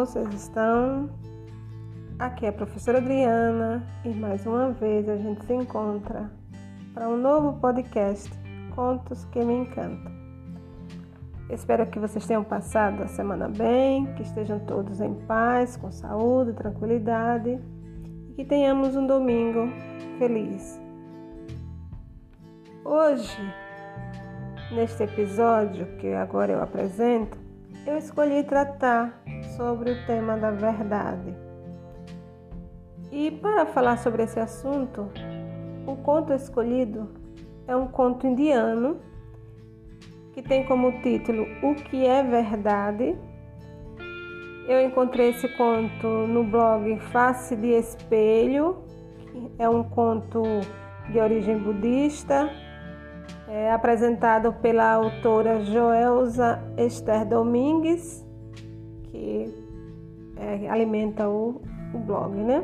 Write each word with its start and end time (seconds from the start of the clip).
vocês 0.00 0.32
estão? 0.32 1.10
Aqui 2.18 2.46
é 2.46 2.48
a 2.48 2.52
professora 2.54 2.96
Adriana 2.96 3.86
e 4.02 4.08
mais 4.08 4.46
uma 4.46 4.70
vez 4.70 5.06
a 5.06 5.16
gente 5.18 5.44
se 5.44 5.52
encontra 5.52 6.32
para 6.94 7.06
um 7.06 7.18
novo 7.18 7.60
podcast 7.60 8.30
Contos 8.74 9.26
que 9.26 9.44
me 9.44 9.58
encantam. 9.58 10.10
Espero 11.50 11.86
que 11.86 11.98
vocês 11.98 12.26
tenham 12.26 12.42
passado 12.42 13.02
a 13.02 13.08
semana 13.08 13.46
bem, 13.46 14.06
que 14.14 14.22
estejam 14.22 14.58
todos 14.60 15.02
em 15.02 15.12
paz, 15.26 15.76
com 15.76 15.92
saúde, 15.92 16.54
tranquilidade 16.54 17.60
e 18.30 18.32
que 18.36 18.44
tenhamos 18.46 18.96
um 18.96 19.06
domingo 19.06 19.68
feliz. 20.18 20.80
Hoje, 22.82 23.36
neste 24.72 25.02
episódio 25.02 25.84
que 25.98 26.10
agora 26.14 26.52
eu 26.52 26.62
apresento, 26.62 27.36
eu 27.86 27.98
escolhi 27.98 28.42
tratar 28.44 29.22
sobre 29.56 29.92
o 29.92 30.06
tema 30.06 30.36
da 30.36 30.50
verdade. 30.50 31.34
E 33.10 33.30
para 33.30 33.66
falar 33.66 33.98
sobre 33.98 34.22
esse 34.22 34.38
assunto, 34.38 35.10
o 35.86 35.96
conto 35.96 36.32
escolhido 36.32 37.08
é 37.66 37.74
um 37.74 37.88
conto 37.88 38.26
indiano 38.26 39.00
que 40.32 40.42
tem 40.42 40.64
como 40.66 41.00
título 41.02 41.46
O 41.62 41.74
que 41.74 42.06
é 42.06 42.22
Verdade. 42.22 43.16
Eu 44.68 44.80
encontrei 44.80 45.30
esse 45.30 45.48
conto 45.56 46.06
no 46.06 46.44
blog 46.44 46.98
Face 47.12 47.56
de 47.56 47.68
Espelho, 47.68 48.84
que 49.32 49.50
é 49.58 49.68
um 49.68 49.82
conto 49.82 50.42
de 51.10 51.18
origem 51.18 51.58
budista 51.58 52.48
é 53.50 53.72
apresentado 53.72 54.52
pela 54.52 54.92
autora 54.92 55.58
Joelza 55.64 56.62
Esther 56.76 57.26
Domingues, 57.26 58.24
que 59.20 59.54
é, 60.36 60.68
alimenta 60.68 61.28
o, 61.28 61.60
o 61.94 61.98
blog, 61.98 62.34
né? 62.34 62.62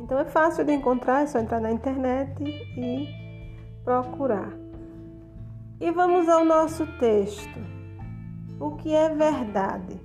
Então 0.00 0.18
é 0.18 0.24
fácil 0.24 0.64
de 0.64 0.72
encontrar, 0.72 1.22
é 1.22 1.26
só 1.26 1.38
entrar 1.38 1.60
na 1.60 1.70
internet 1.70 2.42
e 2.42 3.08
procurar. 3.84 4.52
E 5.80 5.90
vamos 5.92 6.28
ao 6.28 6.44
nosso 6.44 6.86
texto. 6.98 7.58
O 8.58 8.72
que 8.72 8.92
é 8.92 9.08
verdade? 9.08 10.00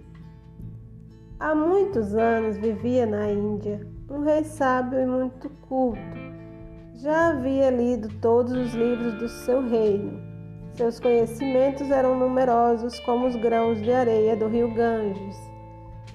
Há 1.40 1.56
muitos 1.56 2.14
anos 2.16 2.58
vivia 2.58 3.06
na 3.06 3.32
Índia 3.32 3.88
um 4.10 4.24
rei 4.24 4.44
sábio 4.44 5.00
e 5.00 5.06
muito 5.06 5.50
culto 5.68 6.34
já 6.96 7.30
havia 7.30 7.70
lido 7.70 8.08
todos 8.22 8.54
os 8.54 8.74
livros 8.74 9.14
do 9.16 9.28
seu 9.28 9.68
reino. 9.68 10.33
Seus 10.76 11.00
conhecimentos 11.00 11.92
eram 11.92 12.18
numerosos 12.18 13.00
como 13.02 13.28
os 13.28 13.36
grãos 13.36 13.80
de 13.80 13.92
areia 13.92 14.36
do 14.36 14.48
rio 14.48 14.74
Ganges. 14.74 15.38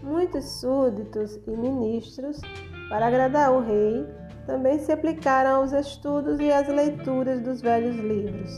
Muitos 0.03 0.45
súditos 0.61 1.39
e 1.47 1.51
ministros, 1.51 2.41
para 2.89 3.07
agradar 3.07 3.53
o 3.53 3.61
rei, 3.61 4.05
também 4.47 4.81
se 4.81 4.91
aplicaram 4.91 5.61
aos 5.61 5.73
estudos 5.73 6.41
e 6.41 6.51
às 6.51 6.67
leituras 6.67 7.41
dos 7.41 7.61
velhos 7.61 7.95
livros, 7.97 8.51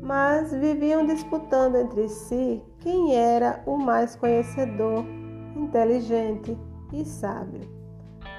mas 0.00 0.52
viviam 0.52 1.04
disputando 1.04 1.74
entre 1.74 2.08
si 2.08 2.62
quem 2.78 3.16
era 3.16 3.60
o 3.66 3.76
mais 3.76 4.14
conhecedor, 4.14 5.04
inteligente 5.56 6.56
e 6.92 7.04
sábio. 7.04 7.62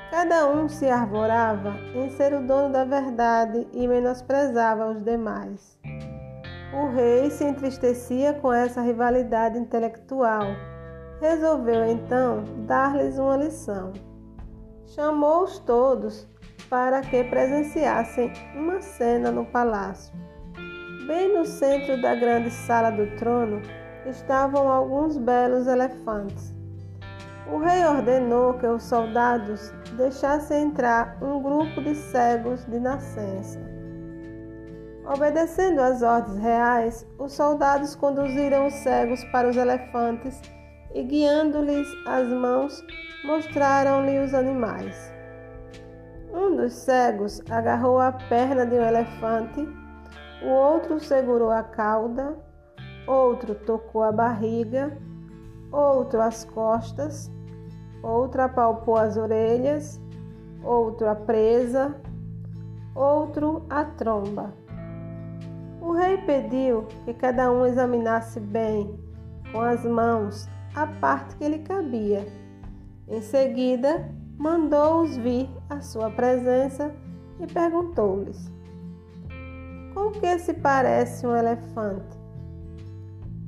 Cada 0.09 0.47
um 0.49 0.69
se 0.69 0.85
arvorava 0.85 1.73
em 1.93 2.09
ser 2.11 2.33
o 2.33 2.47
dono 2.47 2.71
da 2.71 2.85
verdade 2.85 3.67
e 3.73 3.85
menosprezava 3.85 4.89
os 4.89 5.03
demais. 5.03 5.77
O 6.73 6.87
rei 6.87 7.29
se 7.29 7.43
entristecia 7.43 8.33
com 8.33 8.52
essa 8.52 8.81
rivalidade 8.81 9.58
intelectual. 9.58 10.43
Resolveu 11.21 11.86
então 11.86 12.43
dar-lhes 12.65 13.17
uma 13.17 13.37
lição. 13.37 13.93
Chamou-os 14.86 15.59
todos 15.59 16.27
para 16.69 17.02
que 17.02 17.23
presenciassem 17.23 18.31
uma 18.55 18.81
cena 18.81 19.31
no 19.31 19.45
palácio. 19.45 20.14
Bem 21.08 21.37
no 21.37 21.45
centro 21.45 22.02
da 22.02 22.15
grande 22.15 22.52
sala 22.52 22.92
do 22.92 23.08
trono 23.15 23.61
estavam 24.05 24.69
alguns 24.69 25.17
belos 25.17 25.67
elefantes 25.67 26.58
o 27.49 27.59
rei 27.59 27.86
ordenou 27.86 28.55
que 28.55 28.67
os 28.67 28.83
soldados 28.83 29.71
deixassem 29.95 30.63
entrar 30.63 31.17
um 31.21 31.42
grupo 31.42 31.81
de 31.81 31.95
cegos 31.95 32.65
de 32.65 32.77
nascença. 32.77 33.77
Obedecendo 35.07 35.79
às 35.79 36.01
ordens 36.01 36.37
reais, 36.39 37.07
os 37.17 37.33
soldados 37.33 37.95
conduziram 37.95 38.67
os 38.67 38.73
cegos 38.73 39.23
para 39.25 39.47
os 39.47 39.55
elefantes 39.55 40.41
e, 40.93 41.01
guiando-lhes 41.03 41.87
as 42.05 42.27
mãos, 42.27 42.83
mostraram-lhe 43.23 44.19
os 44.19 44.33
animais. 44.33 45.13
Um 46.33 46.55
dos 46.55 46.73
cegos 46.73 47.41
agarrou 47.49 47.99
a 47.99 48.11
perna 48.11 48.65
de 48.65 48.75
um 48.75 48.83
elefante, 48.83 49.67
o 50.43 50.49
outro 50.49 50.99
segurou 50.99 51.51
a 51.51 51.63
cauda, 51.63 52.37
outro 53.07 53.55
tocou 53.55 54.03
a 54.03 54.11
barriga, 54.11 54.97
outro 55.71 56.21
as 56.21 56.43
costas 56.43 57.31
outro 58.01 58.41
apalpou 58.41 58.95
as 58.95 59.17
orelhas, 59.17 60.01
outro 60.63 61.09
a 61.09 61.15
presa, 61.15 61.95
outro 62.95 63.65
a 63.69 63.83
tromba. 63.83 64.53
O 65.87 65.93
rei 65.93 66.17
pediu 66.17 66.86
que 67.05 67.14
cada 67.14 67.49
um 67.49 67.65
examinasse 67.65 68.42
bem, 68.42 68.99
com 69.53 69.61
as 69.61 69.86
mãos, 69.86 70.45
a 70.75 70.86
parte 70.86 71.37
que 71.37 71.48
lhe 71.48 71.59
cabia. 71.59 72.27
Em 73.08 73.21
seguida, 73.21 74.14
mandou-os 74.37 75.15
vir 75.15 75.49
à 75.70 75.80
sua 75.80 76.09
presença 76.09 76.93
e 77.39 77.48
perguntou-lhes: 77.48 78.52
Com 79.93 80.11
que 80.11 80.37
se 80.39 80.55
parece 80.55 81.25
um 81.25 81.33
elefante? 81.33 82.19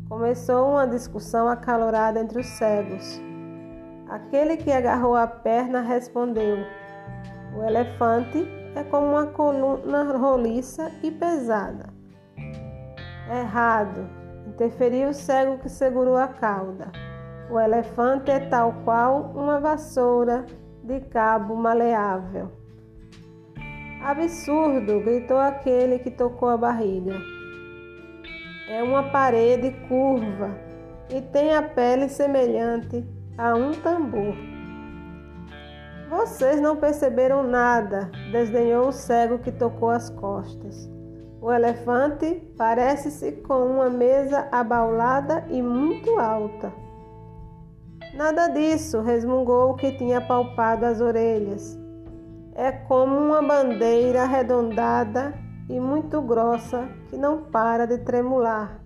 Começou 0.07 0.69
uma 0.71 0.87
discussão 0.87 1.49
acalorada 1.49 2.21
entre 2.21 2.39
os 2.39 2.47
cegos. 2.47 3.21
Aquele 4.07 4.55
que 4.55 4.71
agarrou 4.71 5.13
a 5.13 5.27
perna 5.27 5.81
respondeu: 5.81 6.59
O 7.57 7.63
elefante 7.63 8.47
é 8.75 8.83
como 8.85 9.07
uma 9.07 9.27
coluna 9.27 10.17
roliça 10.17 10.89
e 11.03 11.11
pesada. 11.11 11.98
Errado, 13.29 14.09
interferiu 14.47 15.09
o 15.09 15.13
cego 15.13 15.59
que 15.59 15.69
segurou 15.69 16.17
a 16.17 16.27
cauda. 16.27 16.91
O 17.51 17.59
elefante 17.59 18.31
é 18.31 18.39
tal 18.39 18.73
qual 18.83 19.31
uma 19.35 19.59
vassoura 19.59 20.45
de 20.83 20.99
cabo 21.01 21.55
maleável. 21.55 22.51
Absurdo! 24.03 24.99
gritou 25.01 25.37
aquele 25.37 25.99
que 25.99 26.09
tocou 26.09 26.49
a 26.49 26.57
barriga. 26.57 27.15
É 28.67 28.81
uma 28.81 29.11
parede 29.11 29.71
curva 29.87 30.49
e 31.09 31.21
tem 31.21 31.53
a 31.53 31.61
pele 31.61 32.09
semelhante 32.09 33.05
a 33.37 33.53
um 33.53 33.71
tambor. 33.71 34.35
Vocês 36.09 36.59
não 36.59 36.77
perceberam 36.77 37.43
nada, 37.43 38.09
desdenhou 38.31 38.87
o 38.87 38.91
cego 38.91 39.37
que 39.37 39.51
tocou 39.51 39.91
as 39.91 40.09
costas. 40.09 40.89
O 41.41 41.51
elefante 41.51 42.35
parece-se 42.57 43.31
com 43.31 43.65
uma 43.65 43.89
mesa 43.89 44.49
abaulada 44.51 45.45
e 45.49 45.61
muito 45.61 46.19
alta. 46.19 46.73
Nada 48.13 48.47
disso, 48.47 49.01
resmungou 49.01 49.71
o 49.71 49.75
que 49.75 49.93
tinha 49.93 50.19
palpado 50.19 50.85
as 50.85 50.99
orelhas. 50.99 51.79
É 52.55 52.71
como 52.71 53.15
uma 53.15 53.41
bandeira 53.41 54.23
arredondada 54.23 55.33
e 55.69 55.79
muito 55.79 56.21
grossa 56.21 56.89
que 57.07 57.15
não 57.15 57.43
para 57.43 57.85
de 57.85 57.99
tremular. 57.99 58.81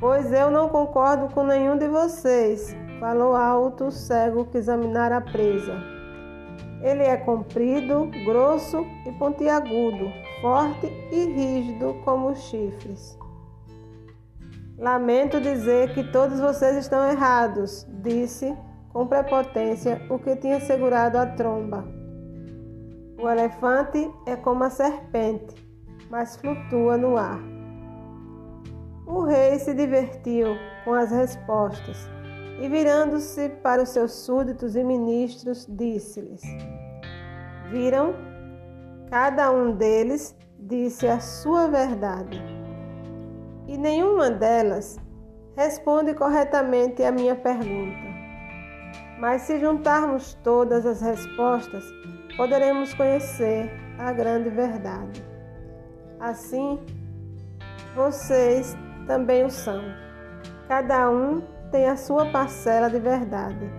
Pois 0.00 0.32
eu 0.32 0.50
não 0.50 0.68
concordo 0.68 1.32
com 1.32 1.44
nenhum 1.44 1.78
de 1.78 1.86
vocês, 1.86 2.74
falou 2.98 3.36
alto 3.36 3.84
o 3.84 3.92
cego 3.92 4.46
que 4.46 4.58
examinara 4.58 5.18
a 5.18 5.20
presa. 5.20 5.74
Ele 6.82 7.02
é 7.02 7.16
comprido, 7.16 8.10
grosso 8.24 8.84
e 9.06 9.12
pontiagudo, 9.12 10.10
forte 10.44 10.92
e 11.10 11.24
rígido 11.24 11.94
como 12.04 12.36
chifres. 12.36 13.18
Lamento 14.76 15.40
dizer 15.40 15.94
que 15.94 16.12
todos 16.12 16.38
vocês 16.38 16.76
estão 16.76 17.02
errados, 17.10 17.86
disse 18.02 18.54
com 18.92 19.06
prepotência 19.06 20.06
o 20.10 20.18
que 20.18 20.36
tinha 20.36 20.60
segurado 20.60 21.16
a 21.16 21.24
tromba. 21.24 21.82
O 23.18 23.26
elefante 23.26 24.06
é 24.26 24.36
como 24.36 24.64
a 24.64 24.68
serpente, 24.68 25.54
mas 26.10 26.36
flutua 26.36 26.98
no 26.98 27.16
ar. 27.16 27.40
O 29.06 29.22
rei 29.22 29.58
se 29.58 29.72
divertiu 29.72 30.48
com 30.84 30.92
as 30.92 31.10
respostas 31.10 32.06
e, 32.60 32.68
virando-se 32.68 33.48
para 33.62 33.82
os 33.82 33.88
seus 33.88 34.12
súditos 34.12 34.76
e 34.76 34.84
ministros, 34.84 35.66
disse-lhes: 35.66 36.42
Viram? 37.70 38.33
Cada 39.10 39.50
um 39.50 39.72
deles 39.72 40.36
disse 40.58 41.06
a 41.06 41.20
sua 41.20 41.68
verdade, 41.68 42.42
e 43.66 43.76
nenhuma 43.76 44.30
delas 44.30 44.98
responde 45.56 46.14
corretamente 46.14 47.02
a 47.02 47.12
minha 47.12 47.34
pergunta. 47.34 48.14
Mas 49.20 49.42
se 49.42 49.58
juntarmos 49.60 50.34
todas 50.42 50.84
as 50.84 51.00
respostas, 51.00 51.84
poderemos 52.36 52.92
conhecer 52.94 53.70
a 53.98 54.12
grande 54.12 54.50
verdade. 54.50 55.24
Assim, 56.18 56.80
vocês 57.94 58.76
também 59.06 59.44
o 59.44 59.50
são. 59.50 59.82
Cada 60.66 61.10
um 61.10 61.42
tem 61.70 61.86
a 61.86 61.96
sua 61.96 62.30
parcela 62.30 62.88
de 62.90 62.98
verdade. 62.98 63.70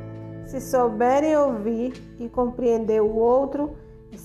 Se 0.45 0.61
souberem 0.61 1.35
ouvir 1.35 1.93
e 2.19 2.29
compreender 2.29 3.01
o 3.01 3.15
outro, 3.15 3.75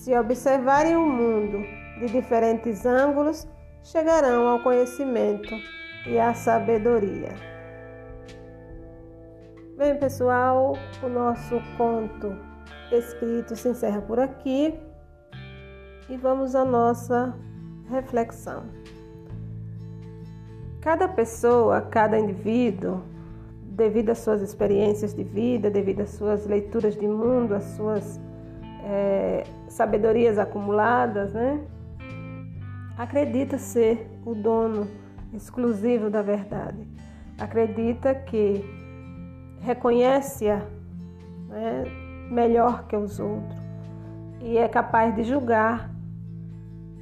se 0.01 0.17
observarem 0.17 0.97
o 0.97 1.07
mundo 1.07 1.59
de 1.99 2.07
diferentes 2.07 2.87
ângulos, 2.87 3.47
chegarão 3.83 4.49
ao 4.49 4.63
conhecimento 4.63 5.55
e 6.07 6.19
à 6.19 6.33
sabedoria. 6.33 7.29
Bem, 9.77 9.99
pessoal, 9.99 10.73
o 11.03 11.09
nosso 11.09 11.61
conto 11.77 12.35
escrito 12.91 13.55
se 13.55 13.69
encerra 13.69 14.01
por 14.01 14.19
aqui 14.19 14.73
e 16.09 16.17
vamos 16.17 16.55
à 16.55 16.65
nossa 16.65 17.35
reflexão. 17.91 18.65
Cada 20.81 21.09
pessoa, 21.09 21.83
cada 21.83 22.19
indivíduo, 22.19 23.03
devido 23.65 24.09
às 24.09 24.19
suas 24.21 24.41
experiências 24.41 25.13
de 25.13 25.25
vida, 25.25 25.71
devido 25.71 26.01
às 26.01 26.11
suas 26.11 26.47
leituras 26.47 26.97
de 26.97 27.07
mundo, 27.07 27.55
às 27.55 27.65
suas 27.65 28.19
é, 28.85 29.45
sabedorias 29.69 30.39
acumuladas, 30.39 31.33
né? 31.33 31.61
acredita 32.97 33.57
ser 33.57 34.11
o 34.25 34.35
dono 34.35 34.87
exclusivo 35.33 36.11
da 36.11 36.23
verdade. 36.23 36.87
Acredita 37.39 38.15
que 38.15 38.63
reconhece-a 39.61 40.63
né, 41.49 41.85
melhor 42.31 42.87
que 42.87 42.97
os 42.97 43.19
outros 43.19 43.61
e 44.41 44.57
é 44.57 44.69
capaz 44.69 45.15
de 45.15 45.23
julgar 45.23 45.91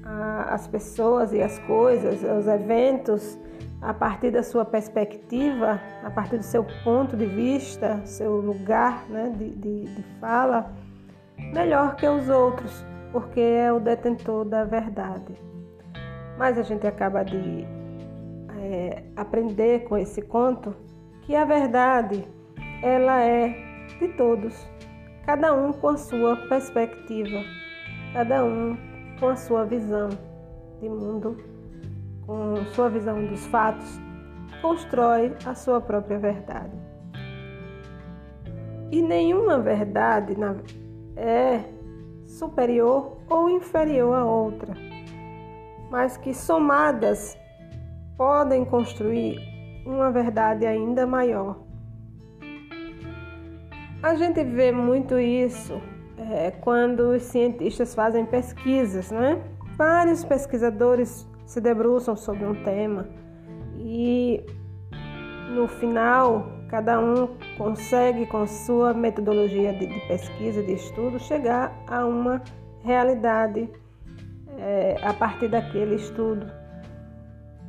a, 0.05 0.55
as 0.55 0.67
pessoas 0.67 1.33
e 1.33 1.43
as 1.43 1.59
coisas, 1.61 2.23
os 2.23 2.47
eventos 2.47 3.39
a 3.81 3.95
partir 3.95 4.33
da 4.33 4.43
sua 4.43 4.65
perspectiva, 4.65 5.81
a 6.03 6.11
partir 6.11 6.37
do 6.37 6.43
seu 6.43 6.65
ponto 6.83 7.17
de 7.17 7.27
vista, 7.27 8.01
seu 8.05 8.37
lugar 8.37 9.05
né, 9.09 9.33
de, 9.37 9.51
de, 9.51 9.85
de 9.85 10.03
fala, 10.21 10.73
melhor 11.53 11.97
que 11.97 12.07
os 12.07 12.29
outros, 12.29 12.85
porque 13.13 13.41
é 13.41 13.73
o 13.73 13.81
detentor 13.81 14.45
da 14.45 14.65
verdade. 14.65 15.35
Mas 16.37 16.59
a 16.59 16.63
gente 16.63 16.87
acaba 16.87 17.25
de 17.25 17.67
é, 18.61 19.03
aprender 19.17 19.85
com 19.85 19.97
esse 19.97 20.23
conto 20.23 20.75
que 21.23 21.35
a 21.35 21.45
verdade 21.45 22.27
ela 22.83 23.23
é 23.23 23.49
de 23.99 24.09
todos, 24.09 24.67
cada 25.27 25.53
um 25.53 25.73
com 25.73 25.89
a 25.89 25.97
sua 25.97 26.37
perspectiva, 26.49 27.43
cada 28.13 28.45
um 28.45 28.77
com 29.19 29.29
a 29.29 29.37
sua 29.37 29.65
visão 29.65 30.09
de 30.81 30.89
mundo, 30.89 31.37
com 32.25 32.57
sua 32.75 32.89
visão 32.89 33.27
dos 33.27 33.47
fatos, 33.47 34.01
constrói 34.63 35.35
a 35.45 35.55
sua 35.55 35.81
própria 35.81 36.19
verdade. 36.19 36.77
E 38.91 39.03
nenhuma 39.03 39.59
verdade 39.59 40.35
é 41.19 41.65
superior 42.27 43.19
ou 43.29 43.51
inferior 43.51 44.15
à 44.15 44.25
outra, 44.25 44.75
mas 45.91 46.17
que 46.17 46.33
somadas 46.33 47.37
podem 48.17 48.65
construir 48.65 49.39
uma 49.85 50.11
verdade 50.11 50.67
ainda 50.67 51.07
maior. 51.07 51.59
A 54.03 54.15
gente 54.15 54.45
vê 54.45 54.71
muito 54.71 55.19
isso 55.19 55.81
é, 56.31 56.53
quando 56.53 57.01
os 57.15 57.23
cientistas 57.23 57.95
fazem 57.95 58.25
pesquisas, 58.25 59.11
né? 59.11 59.43
Vários 59.77 60.25
pesquisadores 60.25 61.29
se 61.45 61.61
debruçam 61.61 62.15
sobre 62.15 62.45
um 62.45 62.63
tema 62.63 63.09
e 63.77 64.45
no 65.55 65.67
final 65.67 66.58
cada 66.69 67.01
um 67.01 67.29
consegue 67.57 68.27
com 68.27 68.47
sua 68.47 68.93
metodologia 68.93 69.73
de, 69.73 69.87
de 69.87 70.01
pesquisa, 70.07 70.63
de 70.63 70.75
estudo, 70.75 71.19
chegar 71.19 71.73
a 71.87 72.05
uma 72.05 72.43
realidade 72.85 73.69
é, 74.59 74.97
a 75.03 75.13
partir 75.13 75.49
daquele 75.49 75.97
estudo. 75.97 76.47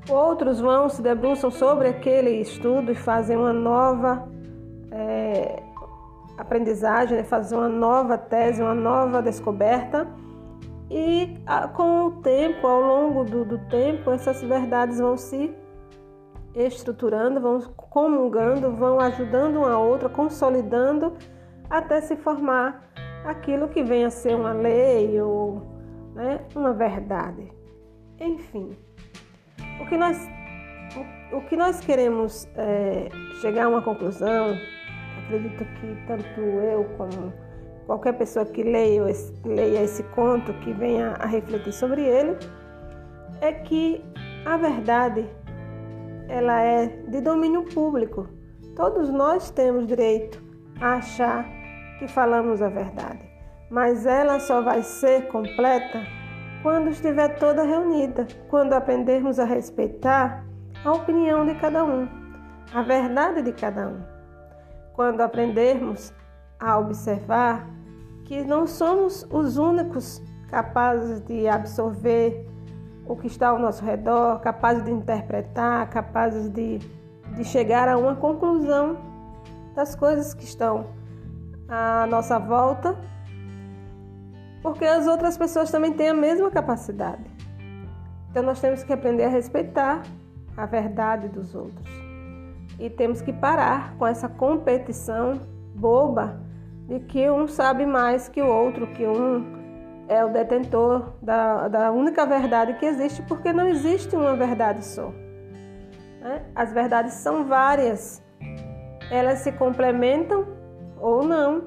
Outros 0.09 0.59
vão 0.59 0.89
se 0.89 1.01
debruçam 1.01 1.51
sobre 1.51 1.87
aquele 1.87 2.41
estudo 2.41 2.91
e 2.91 2.95
fazem 2.95 3.37
uma 3.37 3.53
nova 3.53 4.27
é, 4.91 5.61
aprendizagem, 6.37 7.17
né? 7.17 7.23
fazer 7.23 7.55
uma 7.55 7.69
nova 7.69 8.17
tese, 8.17 8.61
uma 8.61 8.73
nova 8.73 9.21
descoberta. 9.21 10.07
E 10.89 11.37
com 11.75 12.05
o 12.05 12.11
tempo, 12.23 12.65
ao 12.65 12.81
longo 12.81 13.23
do, 13.23 13.45
do 13.45 13.57
tempo, 13.69 14.09
essas 14.09 14.41
verdades 14.41 14.99
vão 14.99 15.15
se 15.15 15.53
estruturando, 16.67 17.39
vão 17.39 17.61
comungando, 17.75 18.71
vão 18.71 18.99
ajudando 18.99 19.57
uma 19.57 19.77
outra, 19.77 20.09
consolidando 20.09 21.13
até 21.69 22.01
se 22.01 22.15
formar 22.15 22.91
aquilo 23.25 23.67
que 23.67 23.83
vem 23.83 24.05
a 24.05 24.09
ser 24.09 24.35
uma 24.35 24.53
lei 24.53 25.19
ou 25.21 25.61
né, 26.15 26.39
uma 26.55 26.73
verdade. 26.73 27.51
Enfim, 28.19 28.77
o 29.81 29.85
que 29.87 29.97
nós, 29.97 30.17
o, 31.31 31.37
o 31.37 31.41
que 31.47 31.55
nós 31.55 31.79
queremos 31.79 32.47
é, 32.55 33.09
chegar 33.41 33.65
a 33.65 33.69
uma 33.69 33.81
conclusão 33.81 34.55
acredito 35.29 35.63
que 35.63 36.07
tanto 36.07 36.39
eu 36.39 36.85
como 36.97 37.31
qualquer 37.85 38.13
pessoa 38.13 38.45
que 38.45 38.63
leia 38.63 39.09
esse, 39.09 39.33
leia 39.47 39.83
esse 39.83 40.03
conto, 40.03 40.53
que 40.61 40.73
venha 40.73 41.13
a 41.19 41.25
refletir 41.25 41.71
sobre 41.71 42.03
ele, 42.03 42.35
é 43.41 43.53
que 43.53 44.03
a 44.45 44.57
verdade 44.57 45.29
ela 46.29 46.61
é 46.61 46.87
de 46.87 47.19
domínio 47.19 47.63
público. 47.63 48.27
Todos 48.75 49.09
nós 49.09 49.51
temos 49.51 49.87
direito 49.87 50.41
a 50.79 50.93
achar 50.93 51.45
que 51.99 52.07
falamos 52.07 52.61
a 52.61 52.69
verdade, 52.69 53.29
mas 53.69 54.05
ela 54.05 54.39
só 54.39 54.61
vai 54.61 54.81
ser 54.81 55.27
completa 55.27 56.01
quando 56.63 56.89
estiver 56.89 57.37
toda 57.37 57.63
reunida, 57.63 58.25
quando 58.47 58.73
aprendermos 58.73 59.39
a 59.39 59.43
respeitar 59.43 60.45
a 60.85 60.93
opinião 60.93 61.45
de 61.45 61.55
cada 61.55 61.83
um, 61.83 62.07
a 62.73 62.81
verdade 62.81 63.41
de 63.41 63.51
cada 63.51 63.89
um 63.89 64.19
quando 64.99 65.21
aprendermos 65.21 66.13
a 66.59 66.77
observar 66.77 67.65
que 68.25 68.43
não 68.43 68.67
somos 68.67 69.25
os 69.31 69.55
únicos 69.55 70.21
capazes 70.49 71.21
de 71.21 71.47
absorver 71.47 72.45
o 73.09 73.15
que 73.15 73.25
está 73.25 73.49
ao 73.49 73.57
nosso 73.57 73.83
redor, 73.83 74.39
capazes 74.39 74.85
de 74.85 74.91
interpretar, 74.91 75.89
capazes 75.89 76.47
de, 76.47 76.77
de 77.35 77.43
chegar 77.43 77.89
a 77.89 77.97
uma 77.97 78.15
conclusão 78.15 78.97
das 79.75 79.95
coisas 79.95 80.35
que 80.35 80.43
estão 80.43 80.85
à 81.67 82.05
nossa 82.05 82.37
volta, 82.37 82.95
porque 84.61 84.85
as 84.85 85.07
outras 85.07 85.35
pessoas 85.39 85.71
também 85.71 85.91
têm 85.91 86.09
a 86.09 86.13
mesma 86.13 86.51
capacidade. 86.51 87.23
Então 88.29 88.43
nós 88.43 88.61
temos 88.61 88.83
que 88.83 88.93
aprender 88.93 89.23
a 89.23 89.29
respeitar 89.29 90.03
a 90.55 90.67
verdade 90.67 91.27
dos 91.29 91.55
outros 91.55 91.89
e 92.77 92.91
temos 92.91 93.21
que 93.21 93.33
parar 93.33 93.95
com 93.97 94.05
essa 94.05 94.29
competição 94.29 95.41
boba 95.73 96.39
de 96.87 96.99
que 96.99 97.27
um 97.27 97.47
sabe 97.47 97.87
mais 97.87 98.29
que 98.29 98.39
o 98.39 98.47
outro, 98.47 98.85
que 98.87 99.07
um 99.07 99.58
é 100.09 100.25
o 100.25 100.29
detentor 100.29 101.13
da, 101.21 101.67
da 101.67 101.91
única 101.91 102.25
verdade 102.25 102.73
que 102.73 102.85
existe, 102.85 103.21
porque 103.21 103.53
não 103.53 103.67
existe 103.67 104.15
uma 104.15 104.35
verdade 104.35 104.83
só. 104.83 105.13
Né? 106.19 106.43
As 106.55 106.73
verdades 106.73 107.13
são 107.13 107.45
várias, 107.45 108.21
elas 109.11 109.39
se 109.39 109.51
complementam 109.51 110.47
ou 110.99 111.23
não, 111.23 111.63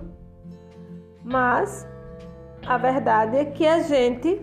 mas 1.24 1.88
a 2.66 2.76
verdade 2.76 3.36
é 3.36 3.44
que 3.44 3.64
a 3.64 3.80
gente 3.80 4.42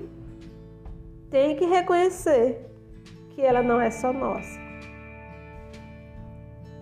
tem 1.29 1.57
que 1.57 1.65
reconhecer 1.65 2.65
que 3.31 3.41
ela 3.41 3.61
não 3.61 3.81
é 3.81 3.91
só 3.91 4.13
nossa. 4.13 4.57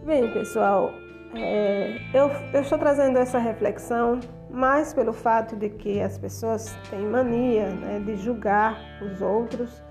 Bem, 0.06 0.32
pessoal, 0.32 0.92
é, 1.36 1.98
eu, 2.14 2.30
eu 2.54 2.62
estou 2.62 2.78
trazendo 2.78 3.18
essa 3.18 3.40
reflexão 3.40 4.20
mais 4.50 4.94
pelo 4.94 5.13
fato 5.13 5.56
de 5.56 5.70
que 5.70 6.01
as 6.01 6.18
pessoas 6.18 6.77
têm 6.89 7.06
mania 7.06 7.70
né, 7.70 8.00
de 8.00 8.16
julgar 8.16 8.80
os 9.01 9.22
outros 9.22 9.84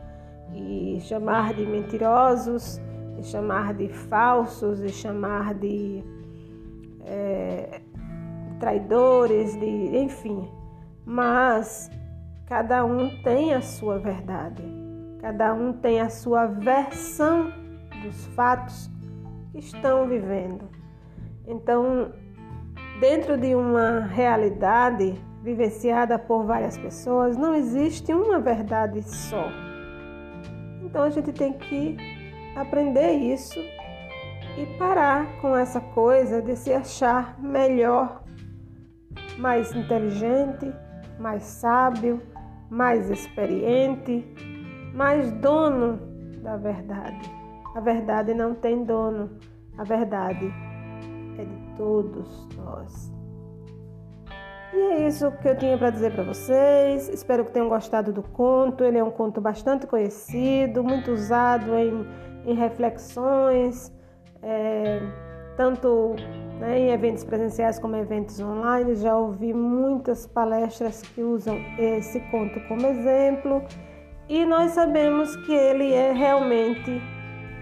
e 0.54 0.98
chamar 1.00 1.54
de 1.54 1.66
mentirosos, 1.66 2.80
e 3.18 3.22
chamar 3.22 3.74
de 3.74 3.88
falsos, 3.88 4.80
e 4.80 4.88
chamar 4.88 5.54
de 5.54 6.02
é, 7.04 7.80
traidores, 8.58 9.58
de 9.58 9.96
enfim. 9.98 10.48
Mas 11.04 11.90
cada 12.46 12.84
um 12.84 13.22
tem 13.22 13.54
a 13.54 13.60
sua 13.60 13.98
verdade, 13.98 14.62
cada 15.20 15.52
um 15.54 15.72
tem 15.72 16.00
a 16.00 16.08
sua 16.08 16.46
versão 16.46 17.52
dos 18.02 18.26
fatos 18.28 18.90
que 19.52 19.58
estão 19.58 20.06
vivendo. 20.06 20.68
Então, 21.46 22.12
dentro 23.00 23.36
de 23.36 23.54
uma 23.54 24.00
realidade 24.00 25.14
vivenciada 25.42 26.18
por 26.18 26.44
várias 26.44 26.76
pessoas, 26.76 27.36
não 27.36 27.54
existe 27.54 28.12
uma 28.12 28.40
verdade 28.40 29.02
só. 29.02 29.48
Então 30.82 31.02
a 31.02 31.10
gente 31.10 31.32
tem 31.32 31.52
que 31.52 31.96
aprender 32.56 33.12
isso 33.12 33.60
e 34.58 34.66
parar 34.78 35.40
com 35.40 35.56
essa 35.56 35.80
coisa 35.80 36.40
de 36.40 36.56
se 36.56 36.72
achar 36.72 37.38
melhor, 37.38 38.24
mais 39.38 39.74
inteligente, 39.74 40.72
mais 41.18 41.42
sábio, 41.42 42.22
mais 42.70 43.10
experiente, 43.10 44.24
mais 44.94 45.30
dono 45.32 46.00
da 46.42 46.56
verdade. 46.56 47.30
A 47.74 47.80
verdade 47.80 48.32
não 48.32 48.54
tem 48.54 48.84
dono, 48.84 49.38
a 49.76 49.84
verdade 49.84 50.50
de 50.50 50.65
todos 51.76 52.48
nós. 52.56 53.16
E 54.72 54.78
é 54.78 55.06
isso 55.06 55.30
que 55.40 55.48
eu 55.48 55.56
tinha 55.56 55.78
para 55.78 55.90
dizer 55.90 56.12
para 56.12 56.24
vocês. 56.24 57.08
Espero 57.08 57.44
que 57.44 57.52
tenham 57.52 57.68
gostado 57.68 58.12
do 58.12 58.22
conto. 58.22 58.84
Ele 58.84 58.98
é 58.98 59.04
um 59.04 59.10
conto 59.10 59.40
bastante 59.40 59.86
conhecido, 59.86 60.82
muito 60.82 61.12
usado 61.12 61.74
em, 61.76 62.06
em 62.44 62.54
reflexões, 62.54 63.92
é, 64.42 65.00
tanto 65.56 66.16
né, 66.58 66.78
em 66.78 66.90
eventos 66.90 67.24
presenciais 67.24 67.78
como 67.78 67.96
eventos 67.96 68.38
online. 68.40 68.96
Já 68.96 69.16
ouvi 69.16 69.54
muitas 69.54 70.26
palestras 70.26 71.00
que 71.00 71.22
usam 71.22 71.56
esse 71.78 72.20
conto 72.30 72.60
como 72.68 72.86
exemplo. 72.86 73.62
E 74.28 74.44
nós 74.44 74.72
sabemos 74.72 75.34
que 75.46 75.54
ele 75.54 75.92
é 75.92 76.12
realmente 76.12 77.00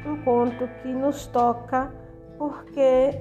um 0.07 0.17
conto 0.25 0.67
que 0.83 0.89
nos 0.89 1.27
toca 1.27 1.93
porque 2.39 3.21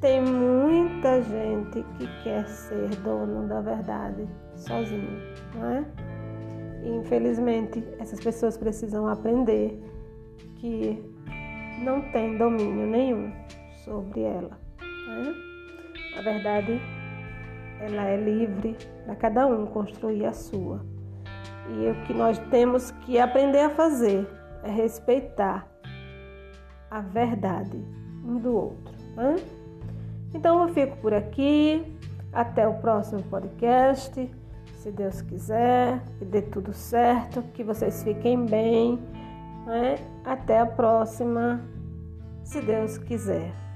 tem 0.00 0.22
muita 0.22 1.20
gente 1.22 1.82
que 1.96 2.22
quer 2.22 2.46
ser 2.46 2.88
dono 3.02 3.48
da 3.48 3.60
verdade 3.60 4.28
sozinho, 4.54 5.20
não 5.54 5.66
é? 5.66 5.84
E, 6.84 6.88
infelizmente, 6.88 7.82
essas 7.98 8.20
pessoas 8.20 8.56
precisam 8.56 9.08
aprender 9.08 9.82
que 10.56 11.02
não 11.82 12.00
tem 12.12 12.38
domínio 12.38 12.86
nenhum 12.86 13.32
sobre 13.84 14.22
ela. 14.22 14.58
Né? 14.80 15.34
A 16.16 16.22
verdade, 16.22 16.80
ela 17.80 18.04
é 18.04 18.16
livre 18.16 18.76
para 19.04 19.16
cada 19.16 19.46
um 19.46 19.66
construir 19.66 20.26
a 20.26 20.32
sua. 20.32 20.84
E 21.70 21.90
o 21.90 22.06
que 22.06 22.14
nós 22.14 22.38
temos 22.50 22.92
que 23.04 23.18
aprender 23.18 23.60
a 23.60 23.70
fazer 23.70 24.26
é 24.62 24.70
respeitar 24.70 25.68
a 26.90 27.00
verdade 27.00 27.76
um 28.24 28.38
do 28.38 28.54
outro. 28.54 28.94
Né? 29.16 29.36
Então 30.34 30.62
eu 30.62 30.74
fico 30.74 30.96
por 30.98 31.14
aqui. 31.14 31.96
Até 32.32 32.68
o 32.68 32.74
próximo 32.74 33.22
podcast. 33.24 34.30
Se 34.76 34.92
Deus 34.92 35.20
quiser, 35.22 36.00
que 36.18 36.24
dê 36.24 36.42
tudo 36.42 36.72
certo, 36.72 37.42
que 37.54 37.64
vocês 37.64 38.02
fiquem 38.02 38.46
bem. 38.46 38.98
Né? 39.66 39.96
Até 40.24 40.60
a 40.60 40.66
próxima, 40.66 41.60
se 42.44 42.60
Deus 42.60 42.96
quiser. 42.98 43.67